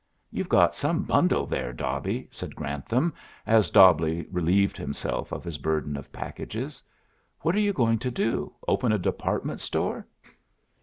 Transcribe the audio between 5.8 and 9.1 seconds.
of packages. "What are you going to do, open a